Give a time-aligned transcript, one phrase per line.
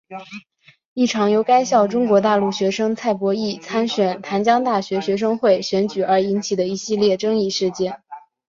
[0.95, 8.01] 一场由该校中国大陆学生蔡博艺参选淡江大学学生会选举而引起的一系列争议事件。